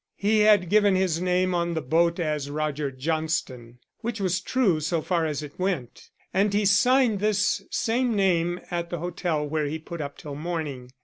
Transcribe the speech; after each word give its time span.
He 0.15 0.39
had 0.39 0.71
given 0.71 0.95
his 0.95 1.21
name 1.21 1.53
on 1.53 1.75
the 1.75 1.81
boat 1.83 2.19
as 2.19 2.49
Roger 2.49 2.89
Johnston, 2.89 3.77
which 3.99 4.19
was 4.19 4.41
true 4.41 4.79
so 4.79 4.99
far 4.99 5.27
as 5.27 5.43
it 5.43 5.59
went, 5.59 6.09
and 6.33 6.51
he 6.55 6.65
signed 6.65 7.19
this 7.19 7.61
same 7.69 8.15
name 8.15 8.59
at 8.71 8.89
the 8.89 8.97
hotel 8.97 9.47
where 9.47 9.65
he 9.67 9.77
put 9.77 10.01
up 10.01 10.17
till 10.17 10.33
morning. 10.33 10.89